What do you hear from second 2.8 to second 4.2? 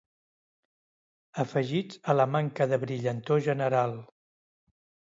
brillantor general.